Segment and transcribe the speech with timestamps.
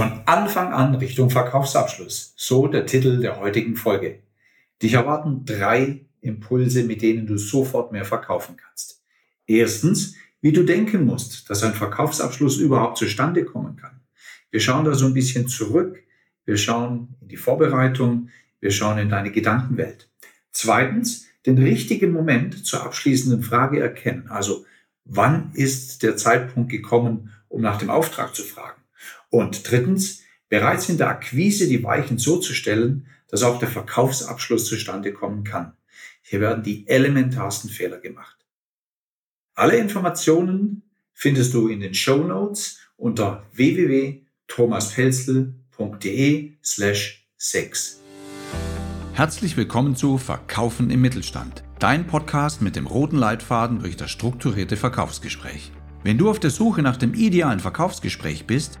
[0.00, 2.32] Von Anfang an Richtung Verkaufsabschluss.
[2.34, 4.20] So der Titel der heutigen Folge.
[4.82, 9.02] Dich erwarten drei Impulse, mit denen du sofort mehr verkaufen kannst.
[9.46, 14.00] Erstens, wie du denken musst, dass ein Verkaufsabschluss überhaupt zustande kommen kann.
[14.50, 16.02] Wir schauen da so ein bisschen zurück.
[16.46, 18.30] Wir schauen in die Vorbereitung.
[18.58, 20.08] Wir schauen in deine Gedankenwelt.
[20.50, 24.28] Zweitens, den richtigen Moment zur abschließenden Frage erkennen.
[24.30, 24.64] Also,
[25.04, 28.79] wann ist der Zeitpunkt gekommen, um nach dem Auftrag zu fragen?
[29.30, 34.66] Und drittens, bereits in der Akquise die Weichen so zu stellen, dass auch der Verkaufsabschluss
[34.66, 35.72] zustande kommen kann.
[36.22, 38.36] Hier werden die elementarsten Fehler gemacht.
[39.54, 48.00] Alle Informationen findest du in den Show Notes unter www.thomaspelzel.de slash 6.
[49.12, 54.76] Herzlich willkommen zu Verkaufen im Mittelstand, dein Podcast mit dem roten Leitfaden durch das strukturierte
[54.76, 55.72] Verkaufsgespräch.
[56.02, 58.80] Wenn du auf der Suche nach dem idealen Verkaufsgespräch bist,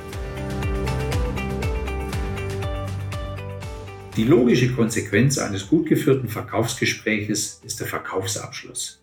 [4.17, 9.01] Die logische Konsequenz eines gut geführten Verkaufsgespräches ist der Verkaufsabschluss.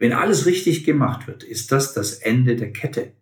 [0.00, 3.12] Wenn alles richtig gemacht wird, ist das das Ende der Kette.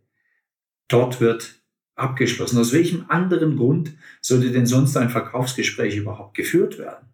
[0.88, 1.60] Dort wird
[1.96, 2.58] abgeschlossen.
[2.58, 7.08] Aus welchem anderen Grund sollte denn sonst ein Verkaufsgespräch überhaupt geführt werden?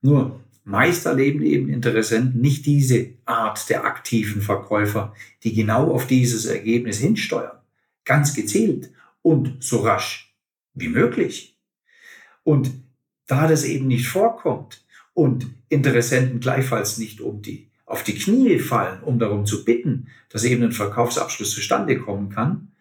[0.00, 6.44] Nur, meist erleben eben Interessenten nicht diese Art der aktiven Verkäufer, die genau auf dieses
[6.44, 7.58] Ergebnis hinsteuern.
[8.04, 10.36] Ganz gezielt und so rasch
[10.74, 11.58] wie möglich.
[12.44, 12.70] Und
[13.28, 14.84] da das eben nicht vorkommt
[15.14, 20.44] und Interessenten gleichfalls nicht um die, auf die Knie fallen, um darum zu bitten, dass
[20.44, 22.72] eben ein Verkaufsabschluss zustande kommen kann,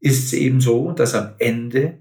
[0.00, 1.98] ist es eben so, dass am Ende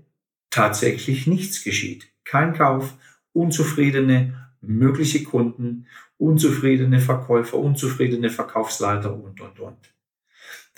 [0.49, 2.07] tatsächlich nichts geschieht.
[2.23, 2.93] Kein Kauf,
[3.33, 5.85] unzufriedene mögliche Kunden,
[6.17, 9.77] unzufriedene Verkäufer, unzufriedene Verkaufsleiter und, und, und.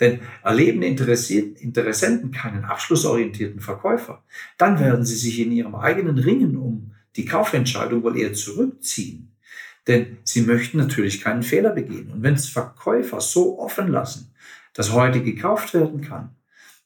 [0.00, 4.22] Denn erleben Interessenten keinen abschlussorientierten Verkäufer,
[4.56, 9.36] dann werden sie sich in ihrem eigenen Ringen um die Kaufentscheidung wohl eher zurückziehen.
[9.86, 12.10] Denn sie möchten natürlich keinen Fehler begehen.
[12.10, 14.34] Und wenn es Verkäufer so offen lassen,
[14.74, 16.36] dass heute gekauft werden kann,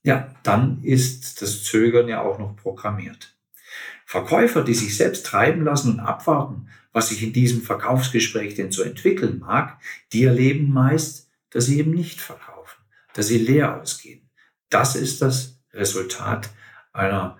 [0.04, 3.36] ja, dann ist das Zögern ja auch noch programmiert.
[4.06, 8.82] Verkäufer, die sich selbst treiben lassen und abwarten, was sich in diesem Verkaufsgespräch denn so
[8.82, 9.80] entwickeln mag,
[10.12, 12.82] die erleben meist, dass sie eben nicht verkaufen,
[13.14, 14.28] dass sie leer ausgehen.
[14.68, 16.50] Das ist das Resultat
[16.92, 17.38] einer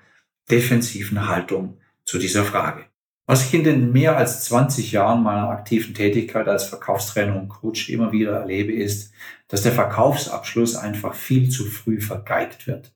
[0.51, 2.85] defensiven Haltung zu dieser Frage.
[3.27, 7.89] Was ich in den mehr als 20 Jahren meiner aktiven Tätigkeit als Verkaufstrainer und Coach
[7.89, 9.13] immer wieder erlebe, ist,
[9.49, 12.93] dass der Verkaufsabschluss einfach viel zu früh vergeigt wird.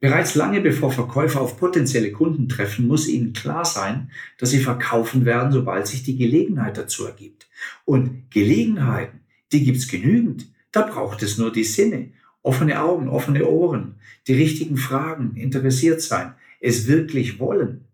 [0.00, 5.26] Bereits lange bevor Verkäufer auf potenzielle Kunden treffen, muss ihnen klar sein, dass sie verkaufen
[5.26, 7.48] werden, sobald sich die Gelegenheit dazu ergibt.
[7.84, 9.20] Und Gelegenheiten,
[9.52, 10.46] die gibt's genügend.
[10.72, 12.12] Da braucht es nur die Sinne,
[12.42, 13.96] offene Augen, offene Ohren,
[14.26, 17.84] die richtigen Fragen, interessiert sein, es wirklich wollen.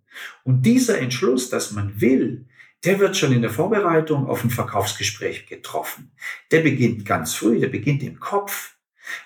[0.44, 2.46] Und dieser Entschluss, dass man will,
[2.84, 6.12] der wird schon in der Vorbereitung auf ein Verkaufsgespräch getroffen.
[6.50, 8.76] Der beginnt ganz früh, der beginnt im Kopf.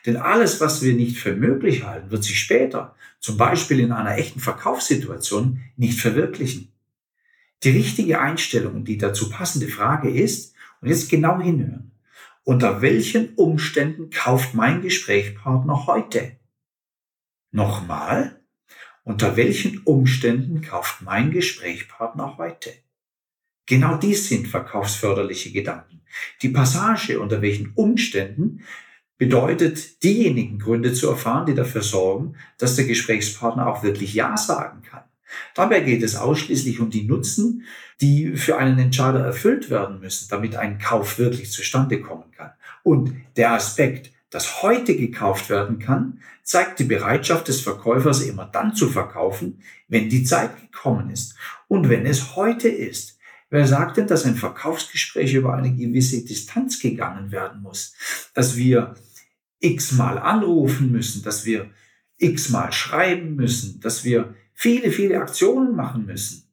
[0.06, 4.16] Denn alles, was wir nicht für möglich halten, wird sich später, zum Beispiel in einer
[4.16, 6.72] echten Verkaufssituation, nicht verwirklichen.
[7.62, 11.92] Die richtige Einstellung und die dazu passende Frage ist, und jetzt genau hinhören,
[12.44, 16.36] unter welchen Umständen kauft mein Gesprächspartner heute?
[17.50, 18.39] Nochmal,
[19.10, 22.70] unter welchen Umständen kauft mein Gesprächspartner heute?
[23.66, 26.02] Genau dies sind verkaufsförderliche Gedanken.
[26.42, 28.62] Die Passage unter welchen Umständen
[29.18, 34.82] bedeutet, diejenigen Gründe zu erfahren, die dafür sorgen, dass der Gesprächspartner auch wirklich Ja sagen
[34.82, 35.02] kann.
[35.56, 37.64] Dabei geht es ausschließlich um die Nutzen,
[38.00, 42.52] die für einen Entscheider erfüllt werden müssen, damit ein Kauf wirklich zustande kommen kann.
[42.84, 48.74] Und der Aspekt, das heute gekauft werden kann, zeigt die Bereitschaft des Verkäufers immer dann
[48.74, 51.34] zu verkaufen, wenn die Zeit gekommen ist
[51.68, 53.18] und wenn es heute ist.
[53.50, 57.94] Wer sagt denn, dass ein Verkaufsgespräch über eine gewisse Distanz gegangen werden muss?
[58.32, 58.94] Dass wir
[59.58, 61.70] x-mal anrufen müssen, dass wir
[62.16, 66.44] x-mal schreiben müssen, dass wir viele, viele Aktionen machen müssen.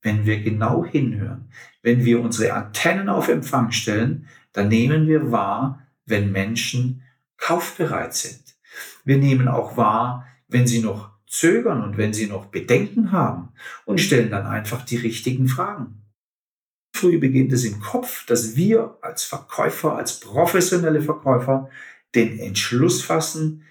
[0.00, 1.50] Wenn wir genau hinhören,
[1.82, 7.02] wenn wir unsere Antennen auf Empfang stellen, dann nehmen wir wahr, wenn Menschen
[7.36, 8.42] kaufbereit sind.
[9.04, 13.50] Wir nehmen auch wahr, wenn sie noch zögern und wenn Sie noch Bedenken haben
[13.84, 16.02] und stellen dann einfach die richtigen Fragen.
[16.94, 21.68] Früh beginnt es im Kopf, dass wir als Verkäufer, als professionelle Verkäufer
[22.14, 23.64] den Entschluss fassen,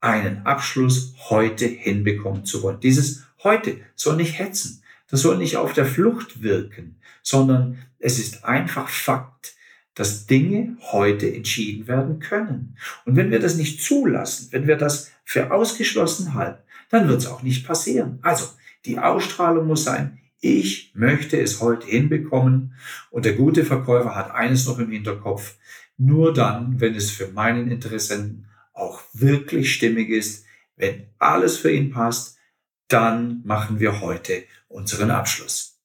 [0.00, 2.78] einen Abschluss heute hinbekommen zu wollen.
[2.78, 8.44] Dieses heute soll nicht hetzen, das soll nicht auf der Flucht wirken, sondern es ist
[8.44, 9.56] einfach Fakt,
[9.98, 12.76] dass Dinge heute entschieden werden können.
[13.04, 17.26] Und wenn wir das nicht zulassen, wenn wir das für ausgeschlossen halten, dann wird es
[17.26, 18.20] auch nicht passieren.
[18.22, 18.46] Also,
[18.84, 22.74] die Ausstrahlung muss sein, ich möchte es heute hinbekommen.
[23.10, 25.56] Und der gute Verkäufer hat eines noch im Hinterkopf.
[25.96, 30.44] Nur dann, wenn es für meinen Interessenten auch wirklich stimmig ist,
[30.76, 32.38] wenn alles für ihn passt,
[32.86, 35.77] dann machen wir heute unseren Abschluss.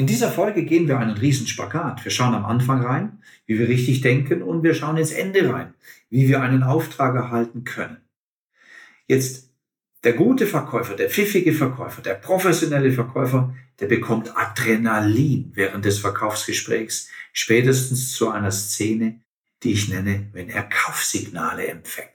[0.00, 2.06] In dieser Folge gehen wir einen Riesenspagat.
[2.06, 5.74] Wir schauen am Anfang rein, wie wir richtig denken und wir schauen ins Ende rein,
[6.08, 7.98] wie wir einen Auftrag erhalten können.
[9.08, 9.50] Jetzt
[10.02, 17.10] der gute Verkäufer, der pfiffige Verkäufer, der professionelle Verkäufer, der bekommt Adrenalin während des Verkaufsgesprächs,
[17.34, 19.20] spätestens zu einer Szene,
[19.62, 22.08] die ich nenne, wenn er Kaufsignale empfängt.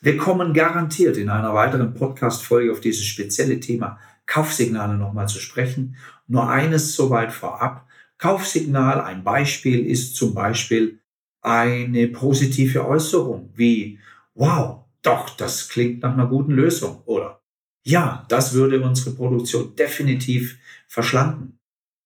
[0.00, 3.98] Wir kommen garantiert in einer weiteren Podcast-Folge auf dieses spezielle Thema
[4.32, 5.96] Kaufsignale nochmal zu sprechen.
[6.26, 7.86] Nur eines soweit vorab.
[8.16, 11.00] Kaufsignal, ein Beispiel ist zum Beispiel
[11.42, 13.98] eine positive Äußerung wie,
[14.34, 17.02] wow, doch, das klingt nach einer guten Lösung.
[17.04, 17.42] Oder
[17.84, 20.56] ja, das würde unsere Produktion definitiv
[20.88, 21.58] verschlanken.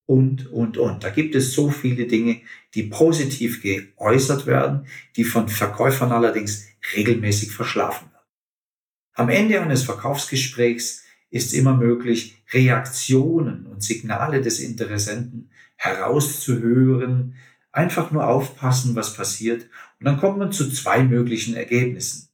[0.08, 1.04] Und, und, und.
[1.04, 2.40] Da gibt es so viele Dinge,
[2.74, 8.26] die positiv geäußert werden, die von Verkäufern allerdings regelmäßig verschlafen werden.
[9.14, 17.34] Am Ende eines Verkaufsgesprächs ist immer möglich, Reaktionen und Signale des Interessenten herauszuhören,
[17.72, 19.68] einfach nur aufpassen, was passiert,
[19.98, 22.28] und dann kommt man zu zwei möglichen Ergebnissen.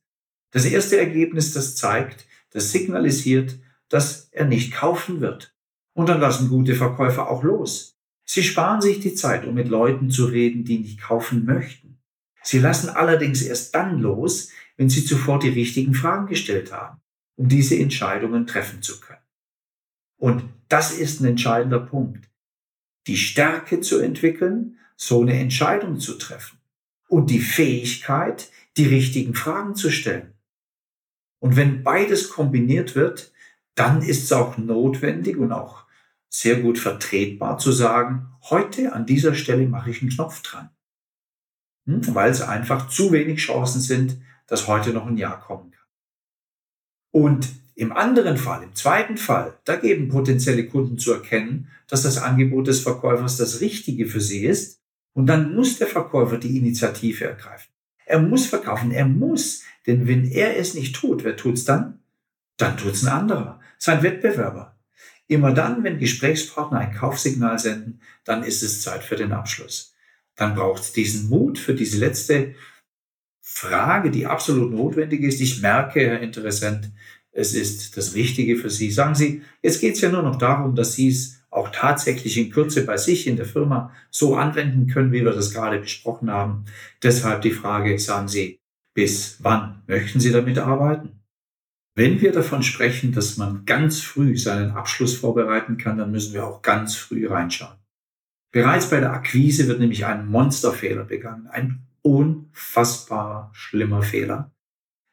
[0.52, 3.58] Das erste Ergebnis, das zeigt, das signalisiert,
[3.88, 5.54] dass er nicht kaufen wird.
[5.94, 7.96] Und dann lassen gute Verkäufer auch los.
[8.24, 11.98] Sie sparen sich die Zeit, um mit Leuten zu reden, die nicht kaufen möchten.
[12.42, 17.00] Sie lassen allerdings erst dann los, wenn sie zuvor die richtigen Fragen gestellt haben,
[17.37, 19.19] um diese Entscheidungen treffen zu können.
[20.17, 22.31] Und das ist ein entscheidender Punkt.
[23.06, 26.58] Die Stärke zu entwickeln, so eine Entscheidung zu treffen.
[27.08, 30.34] Und die Fähigkeit, die richtigen Fragen zu stellen.
[31.40, 33.32] Und wenn beides kombiniert wird,
[33.75, 35.84] dann ist es auch notwendig und auch
[36.29, 40.70] sehr gut vertretbar zu sagen, heute an dieser Stelle mache ich einen Knopf dran.
[41.87, 42.14] Hm?
[42.14, 45.81] Weil es einfach zu wenig Chancen sind, dass heute noch ein Jahr kommen kann.
[47.12, 52.18] Und im anderen Fall, im zweiten Fall, da geben potenzielle Kunden zu erkennen, dass das
[52.18, 54.80] Angebot des Verkäufers das Richtige für sie ist.
[55.14, 57.70] Und dann muss der Verkäufer die Initiative ergreifen.
[58.06, 59.62] Er muss verkaufen, er muss.
[59.86, 62.00] Denn wenn er es nicht tut, wer tut's dann?
[62.56, 64.76] Dann tut's ein anderer, sein Wettbewerber.
[65.26, 69.94] Immer dann, wenn Gesprächspartner ein Kaufsignal senden, dann ist es Zeit für den Abschluss.
[70.36, 72.54] Dann braucht es diesen Mut für diese letzte
[73.42, 75.40] Frage, die absolut notwendig ist.
[75.40, 76.92] Ich merke, Herr Interessent,
[77.32, 78.90] es ist das Richtige für Sie.
[78.90, 82.50] Sagen Sie, jetzt geht es ja nur noch darum, dass Sie es auch tatsächlich in
[82.50, 86.64] Kürze bei sich in der Firma so anwenden können, wie wir das gerade besprochen haben.
[87.02, 88.60] Deshalb die Frage, sagen Sie,
[88.94, 91.20] bis wann möchten Sie damit arbeiten?
[91.94, 96.46] Wenn wir davon sprechen, dass man ganz früh seinen Abschluss vorbereiten kann, dann müssen wir
[96.46, 97.76] auch ganz früh reinschauen.
[98.50, 104.52] Bereits bei der Akquise wird nämlich ein Monsterfehler begangen, ein unfassbar schlimmer Fehler.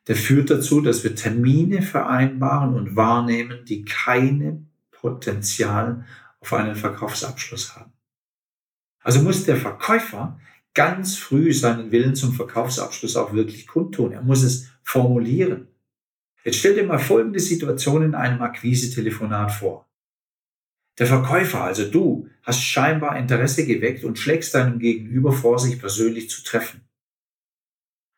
[0.08, 6.06] Der führt dazu, dass wir Termine vereinbaren und wahrnehmen, die keinem Potenzial
[6.40, 7.94] auf einen Verkaufsabschluss haben.
[9.02, 10.40] Also muss der Verkäufer
[10.74, 14.12] ganz früh seinen Willen zum Verkaufsabschluss auch wirklich kundtun.
[14.12, 15.68] Er muss es formulieren.
[16.44, 19.89] Jetzt stell dir mal folgende Situation in einem Akquise-Telefonat vor.
[21.00, 26.30] Der Verkäufer, also du, hast scheinbar Interesse geweckt und schlägst deinem Gegenüber vor, sich persönlich
[26.30, 26.82] zu treffen.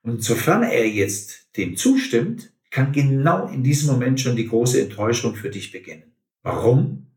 [0.02, 5.36] Und sofern er jetzt dem zustimmt, kann genau in diesem Moment schon die große Enttäuschung
[5.36, 6.16] für dich beginnen.
[6.42, 7.12] Warum?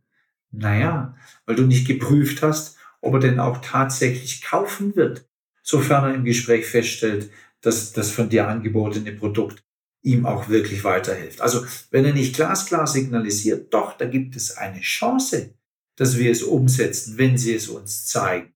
[0.50, 1.16] Naja,
[1.46, 5.26] weil du nicht geprüft hast, ob er denn auch tatsächlich kaufen wird,
[5.62, 7.30] sofern er im Gespräch feststellt,
[7.62, 9.64] dass das von dir angebotene Produkt
[10.04, 11.40] ihm auch wirklich weiterhilft.
[11.40, 15.54] Also wenn er nicht glasklar signalisiert, doch, da gibt es eine Chance,
[15.96, 18.52] dass wir es umsetzen, wenn sie es uns zeigen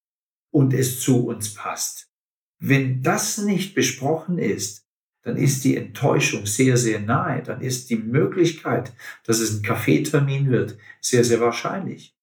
[0.51, 2.11] und es zu uns passt.
[2.61, 4.85] Wenn das nicht besprochen ist,
[5.23, 7.43] dann ist die Enttäuschung sehr, sehr nahe.
[7.43, 8.93] Dann ist die Möglichkeit,
[9.25, 12.17] dass es ein Kaffeetermin wird, sehr, sehr wahrscheinlich.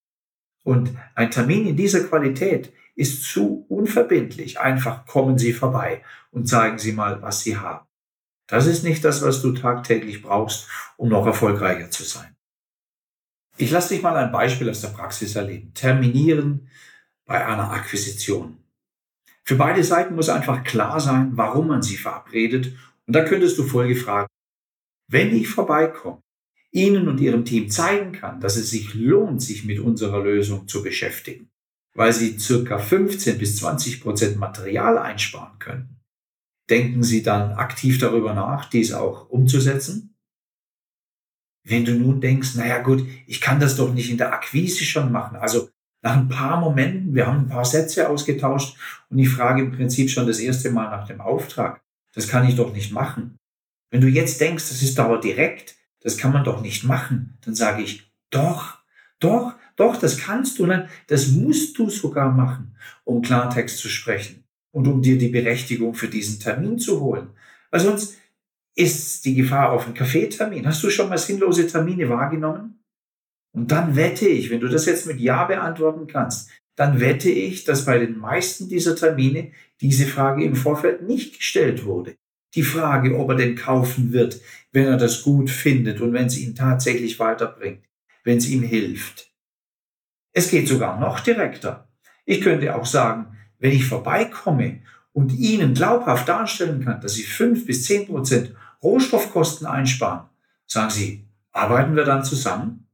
[0.64, 4.60] Und ein Termin in dieser Qualität ist zu unverbindlich.
[4.60, 7.86] Einfach kommen Sie vorbei und zeigen Sie mal, was Sie haben.
[8.48, 12.36] Das ist nicht das, was du tagtäglich brauchst, um noch erfolgreicher zu sein.
[13.58, 15.74] Ich lasse dich mal ein Beispiel aus der Praxis erleben.
[15.74, 16.70] Terminieren
[17.26, 18.58] bei einer Akquisition.
[19.44, 22.76] Für beide Seiten muss einfach klar sein, warum man sie verabredet.
[23.08, 24.28] Und da könntest du folgende Fragen.
[25.08, 26.22] Wenn ich vorbeikomme,
[26.72, 30.84] Ihnen und Ihrem Team zeigen kann, dass es sich lohnt, sich mit unserer Lösung zu
[30.84, 31.50] beschäftigen,
[31.94, 35.95] weil Sie circa 15 bis 20 Prozent Material einsparen können,
[36.70, 40.16] denken Sie dann aktiv darüber nach, dies auch umzusetzen?
[41.64, 45.12] Wenn du nun denkst, naja gut, ich kann das doch nicht in der Akquise schon
[45.12, 45.70] machen, also
[46.02, 48.78] nach ein paar Momenten, wir haben ein paar Sätze ausgetauscht
[49.10, 51.82] und ich frage im Prinzip schon das erste Mal nach dem Auftrag.
[52.14, 53.38] Das kann ich doch nicht machen.
[53.90, 57.56] Wenn du jetzt denkst, das ist aber direkt, das kann man doch nicht machen, dann
[57.56, 58.78] sage ich, doch,
[59.20, 64.45] doch, doch, das kannst du, nein, das musst du sogar machen, um Klartext zu sprechen
[64.76, 67.30] und um dir die Berechtigung für diesen Termin zu holen.
[67.72, 68.18] Weil sonst
[68.76, 70.68] ist die Gefahr auf einen Kaffeetermin.
[70.68, 72.84] Hast du schon mal sinnlose Termine wahrgenommen?
[73.54, 77.64] Und dann wette ich, wenn du das jetzt mit Ja beantworten kannst, dann wette ich,
[77.64, 82.18] dass bei den meisten dieser Termine diese Frage im Vorfeld nicht gestellt wurde.
[82.54, 84.42] Die Frage, ob er denn kaufen wird,
[84.74, 87.86] wenn er das gut findet und wenn es ihn tatsächlich weiterbringt,
[88.26, 89.32] wenn es ihm hilft.
[90.34, 91.88] Es geht sogar noch direkter.
[92.26, 97.66] Ich könnte auch sagen, wenn ich vorbeikomme und Ihnen glaubhaft darstellen kann, dass Sie fünf
[97.66, 98.54] bis zehn Prozent
[98.84, 100.30] Rohstoffkosten einsparen,
[100.68, 102.88] sagen Sie, arbeiten wir dann zusammen?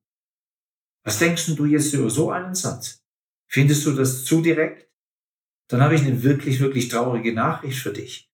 [1.03, 3.03] Was denkst du jetzt über so einen Satz?
[3.47, 4.87] Findest du das zu direkt?
[5.67, 8.31] Dann habe ich eine wirklich, wirklich traurige Nachricht für dich.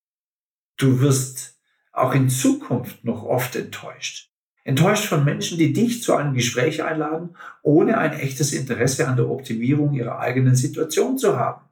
[0.78, 1.58] Du wirst
[1.92, 4.30] auch in Zukunft noch oft enttäuscht.
[4.64, 9.28] Enttäuscht von Menschen, die dich zu einem Gespräch einladen, ohne ein echtes Interesse an der
[9.28, 11.67] Optimierung ihrer eigenen Situation zu haben.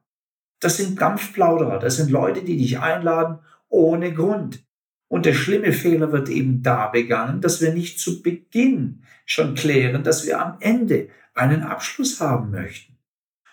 [0.60, 4.64] Das sind Kampfplauderer, das sind Leute, die dich einladen ohne Grund.
[5.08, 10.04] Und der schlimme Fehler wird eben da begangen, dass wir nicht zu Beginn schon klären,
[10.04, 12.98] dass wir am Ende einen Abschluss haben möchten.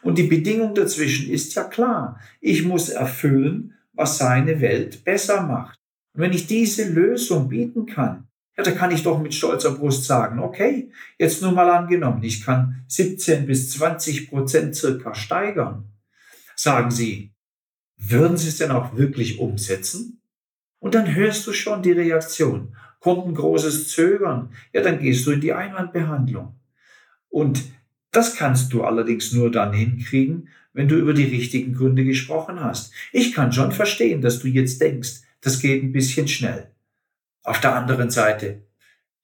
[0.02, 2.18] Und die Bedingung dazwischen ist ja klar.
[2.40, 5.78] Ich muss erfüllen, was seine Welt besser macht.
[6.14, 10.04] Und wenn ich diese Lösung bieten kann, ja, da kann ich doch mit stolzer Brust
[10.04, 15.91] sagen, okay, jetzt nur mal angenommen, ich kann 17 bis 20 Prozent circa steigern.
[16.56, 17.32] Sagen Sie,
[17.97, 20.21] würden Sie es denn auch wirklich umsetzen?
[20.78, 22.75] Und dann hörst du schon die Reaktion.
[22.99, 26.54] Kommt ein großes Zögern, ja, dann gehst du in die Einwandbehandlung.
[27.28, 27.62] Und
[28.11, 32.92] das kannst du allerdings nur dann hinkriegen, wenn du über die richtigen Gründe gesprochen hast.
[33.12, 36.71] Ich kann schon verstehen, dass du jetzt denkst, das geht ein bisschen schnell.
[37.42, 38.62] Auf der anderen Seite,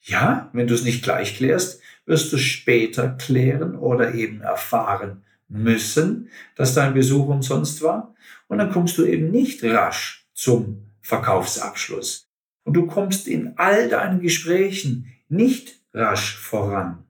[0.02, 6.28] ja, wenn du es nicht gleich klärst, wirst du später klären oder eben erfahren müssen,
[6.56, 8.14] dass dein Besuch umsonst war.
[8.46, 12.28] Und dann kommst du eben nicht rasch zum Verkaufsabschluss.
[12.64, 17.04] Und du kommst in all deinen Gesprächen nicht rasch voran.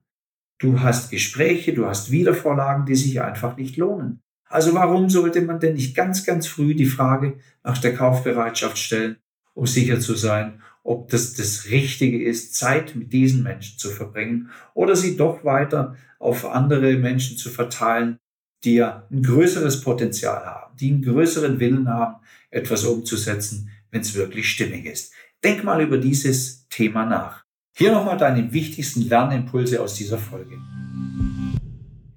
[0.59, 4.21] Du hast Gespräche, du hast Wiedervorlagen, die sich einfach nicht lohnen.
[4.49, 9.17] Also warum sollte man denn nicht ganz, ganz früh die Frage nach der Kaufbereitschaft stellen,
[9.55, 14.51] um sicher zu sein, ob das das Richtige ist, Zeit mit diesen Menschen zu verbringen
[14.75, 18.19] oder sie doch weiter auf andere Menschen zu verteilen,
[18.65, 22.17] die ja ein größeres Potenzial haben, die einen größeren Willen haben,
[22.51, 25.13] etwas umzusetzen, wenn es wirklich stimmig ist.
[25.45, 27.45] Denk mal über dieses Thema nach.
[27.77, 30.59] Hier nochmal deine wichtigsten Lernimpulse aus dieser Folge.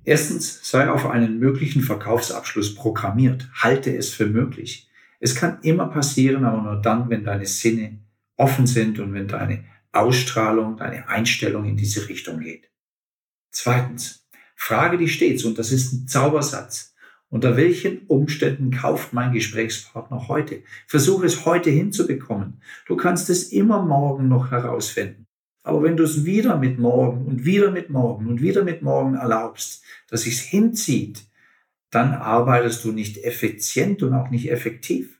[0.03, 3.47] Erstens, sei auf einen möglichen Verkaufsabschluss programmiert.
[3.53, 4.89] Halte es für möglich.
[5.19, 7.99] Es kann immer passieren, aber nur dann, wenn deine Sinne
[8.37, 12.71] offen sind und wenn deine Ausstrahlung, deine Einstellung in diese Richtung geht.
[13.51, 14.20] Zweitens,
[14.61, 16.93] frage dich stets, und das ist ein Zaubersatz,
[17.29, 20.61] unter welchen Umständen kauft mein Gesprächspartner heute?
[20.85, 22.61] Versuche es heute hinzubekommen.
[22.85, 25.25] Du kannst es immer morgen noch herausfinden.
[25.63, 29.15] Aber wenn du es wieder mit morgen und wieder mit morgen und wieder mit morgen
[29.15, 31.23] erlaubst, dass es hinzieht,
[31.89, 35.19] dann arbeitest du nicht effizient und auch nicht effektiv.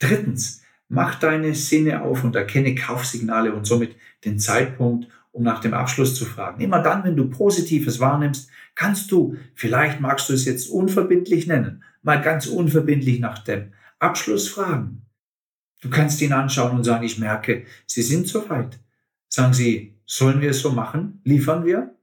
[0.00, 5.74] Drittens, mach deine Sinne auf und erkenne Kaufsignale und somit den Zeitpunkt, um nach dem
[5.74, 6.60] Abschluss zu fragen.
[6.60, 11.84] Immer dann, wenn du Positives wahrnimmst, kannst du, vielleicht magst du es jetzt unverbindlich nennen,
[12.02, 15.02] mal ganz unverbindlich nach dem Abschluss fragen.
[15.80, 18.78] Du kannst ihn anschauen und sagen, ich merke, Sie sind soweit.
[19.28, 21.20] Sagen Sie, sollen wir es so machen?
[21.24, 21.94] Liefern wir?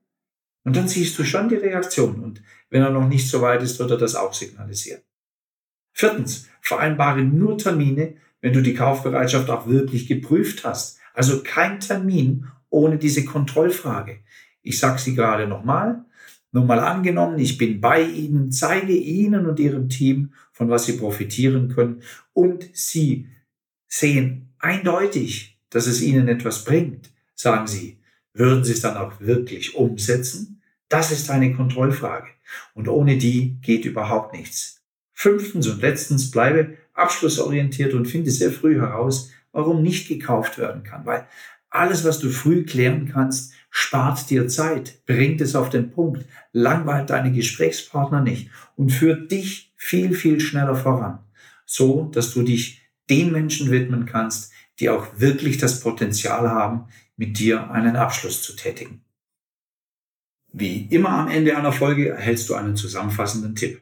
[0.63, 2.23] Und dann siehst du schon die Reaktion.
[2.23, 5.01] Und wenn er noch nicht so weit ist, wird er das auch signalisieren.
[5.93, 10.99] Viertens, vereinbare nur Termine, wenn du die Kaufbereitschaft auch wirklich geprüft hast.
[11.13, 14.19] Also kein Termin ohne diese Kontrollfrage.
[14.61, 16.03] Ich sage sie gerade nochmal.
[16.51, 20.93] Nur mal angenommen, ich bin bei Ihnen, zeige Ihnen und Ihrem Team, von was Sie
[20.93, 22.01] profitieren können
[22.33, 23.27] und Sie
[23.87, 27.99] sehen eindeutig, dass es Ihnen etwas bringt, sagen Sie,
[28.33, 30.61] würden Sie es dann auch wirklich umsetzen?
[30.89, 32.27] Das ist eine Kontrollfrage.
[32.73, 34.81] Und ohne die geht überhaupt nichts.
[35.13, 41.05] Fünftens und letztens bleibe abschlussorientiert und finde sehr früh heraus, warum nicht gekauft werden kann.
[41.05, 41.27] Weil
[41.77, 47.09] alles, was du früh klären kannst, spart dir Zeit, bringt es auf den Punkt, langweilt
[47.09, 51.19] deine Gesprächspartner nicht und führt dich viel, viel schneller voran.
[51.65, 57.39] So, dass du dich den Menschen widmen kannst, die auch wirklich das Potenzial haben, mit
[57.39, 59.03] dir einen Abschluss zu tätigen.
[60.53, 63.81] Wie immer am Ende einer Folge erhältst du einen zusammenfassenden Tipp.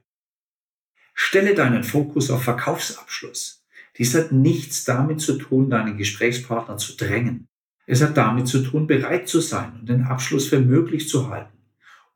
[1.13, 3.63] Stelle deinen Fokus auf Verkaufsabschluss.
[3.97, 7.47] Dies hat nichts damit zu tun, deinen Gesprächspartner zu drängen.
[7.85, 11.53] Es hat damit zu tun, bereit zu sein und den Abschluss für möglich zu halten.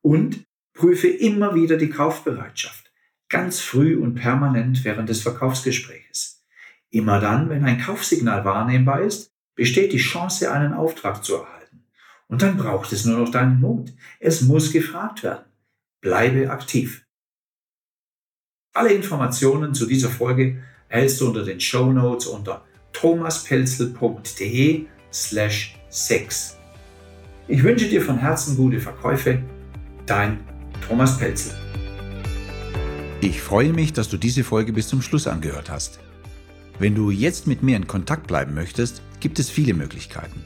[0.01, 2.91] Und prüfe immer wieder die Kaufbereitschaft,
[3.27, 6.45] ganz früh und permanent während des Verkaufsgespräches.
[6.89, 11.83] Immer dann, wenn ein Kaufsignal wahrnehmbar ist, besteht die Chance, einen Auftrag zu erhalten.
[12.27, 13.93] Und dann braucht es nur noch deinen Mut.
[14.19, 15.45] Es muss gefragt werden.
[16.01, 17.05] Bleibe aktiv.
[18.73, 26.57] Alle Informationen zu dieser Folge erhältst du unter den Show Notes unter thomaspelzel.de slash 6.
[27.47, 29.41] Ich wünsche dir von Herzen gute Verkäufe.
[30.05, 30.39] Dein
[30.87, 31.53] Thomas Pelzel.
[33.21, 35.99] Ich freue mich, dass du diese Folge bis zum Schluss angehört hast.
[36.79, 40.45] Wenn du jetzt mit mir in Kontakt bleiben möchtest, gibt es viele Möglichkeiten.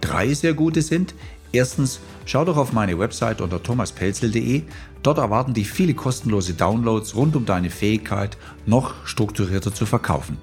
[0.00, 1.14] Drei sehr gute sind,
[1.52, 4.62] erstens, schau doch auf meine Website unter thomaspelzel.de.
[5.02, 10.38] Dort erwarten dich viele kostenlose Downloads rund um deine Fähigkeit, noch strukturierter zu verkaufen.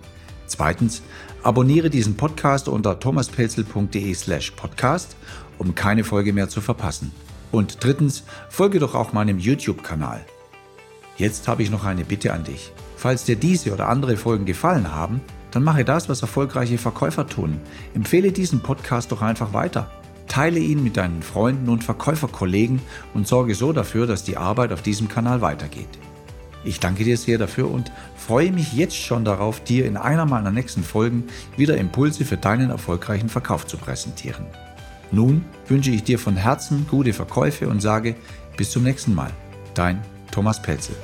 [0.56, 1.02] Zweitens,
[1.42, 5.16] abonniere diesen Podcast unter thomaspelzel.de slash podcast,
[5.58, 7.12] um keine Folge mehr zu verpassen.
[7.52, 10.24] Und drittens, folge doch auch meinem YouTube-Kanal.
[11.18, 12.72] Jetzt habe ich noch eine Bitte an dich.
[12.96, 17.60] Falls dir diese oder andere Folgen gefallen haben, dann mache das, was erfolgreiche Verkäufer tun.
[17.96, 19.90] Empfehle diesen Podcast doch einfach weiter.
[20.28, 22.80] Teile ihn mit deinen Freunden und Verkäuferkollegen
[23.16, 25.90] und sorge so dafür, dass die Arbeit auf diesem Kanal weitergeht.
[26.64, 30.52] Ich danke dir sehr dafür und freue mich jetzt schon darauf, dir in einer meiner
[30.52, 31.26] nächsten Folgen
[31.58, 34.46] wieder Impulse für deinen erfolgreichen Verkauf zu präsentieren.
[35.12, 38.16] Nun wünsche ich dir von Herzen gute Verkäufe und sage
[38.58, 39.32] bis zum nächsten Mal.
[39.74, 40.96] Dein Thomas Pelzel.